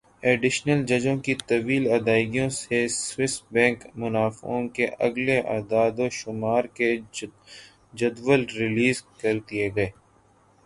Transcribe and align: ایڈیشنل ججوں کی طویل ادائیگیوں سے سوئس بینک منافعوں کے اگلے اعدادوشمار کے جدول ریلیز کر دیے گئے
ایڈیشنل 0.23 0.79
ججوں 0.89 1.17
کی 1.25 1.33
طویل 1.47 1.83
ادائیگیوں 1.93 2.47
سے 2.51 2.77
سوئس 2.97 3.35
بینک 3.51 3.79
منافعوں 3.95 4.61
کے 4.75 4.85
اگلے 4.99 5.37
اعدادوشمار 5.53 6.63
کے 6.77 6.89
جدول 7.93 8.45
ریلیز 8.57 9.01
کر 9.21 9.35
دیے 9.49 9.69
گئے 9.75 9.89